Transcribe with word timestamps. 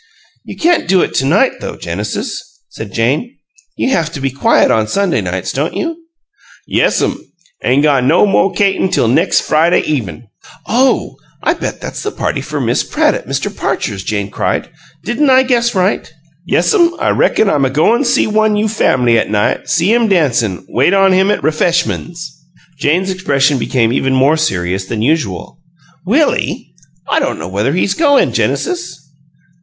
"You 0.43 0.57
can't 0.57 0.87
do 0.87 1.01
it 1.03 1.13
to 1.13 1.27
night, 1.27 1.51
though, 1.61 1.75
Genesis," 1.75 2.41
said 2.69 2.91
Jane. 2.91 3.37
"You 3.77 3.91
haf 3.91 4.11
to 4.13 4.19
be 4.19 4.31
quiet 4.31 4.71
on 4.71 4.87
Sunday 4.87 5.21
nights, 5.21 5.53
don't 5.53 5.75
you?" 5.75 5.95
"Yes'm. 6.65 7.21
'Ain' 7.63 7.81
got 7.81 8.03
no 8.05 8.25
mo' 8.25 8.49
kaytun 8.49 8.89
till 8.89 9.07
nex' 9.07 9.39
Friday 9.39 9.81
even'." 9.81 10.25
"Oh, 10.67 11.17
I 11.43 11.53
bet 11.53 11.81
that's 11.81 12.01
the 12.01 12.09
party 12.09 12.41
for 12.41 12.59
Miss 12.59 12.81
Pratt 12.83 13.13
at 13.13 13.27
Mr. 13.27 13.55
Parcher's!" 13.55 14.03
Jane 14.03 14.31
cried. 14.31 14.69
"Didn't 15.03 15.29
I 15.29 15.43
guess 15.43 15.75
right?" 15.75 16.11
"Yes'm. 16.47 16.99
I 16.99 17.09
reckon 17.11 17.47
I'm 17.47 17.63
a 17.63 17.69
go'n' 17.69 18.01
a 18.01 18.05
see 18.05 18.25
one 18.25 18.55
you' 18.55 18.67
fam'ly 18.69 19.19
'at 19.19 19.29
night; 19.29 19.69
see 19.69 19.93
him 19.93 20.07
dancin' 20.07 20.65
wait 20.67 20.95
on 20.95 21.13
him 21.13 21.29
at 21.29 21.43
ref'eshmuns." 21.43 22.25
Jane's 22.79 23.11
expression 23.11 23.59
became 23.59 23.93
even 23.93 24.15
more 24.15 24.35
serious 24.35 24.85
than 24.85 25.03
usual. 25.03 25.59
"Willie? 26.07 26.73
I 27.07 27.19
don't 27.19 27.37
know 27.37 27.47
whether 27.47 27.73
he's 27.73 27.93
goin', 27.93 28.33
Genesis." 28.33 28.97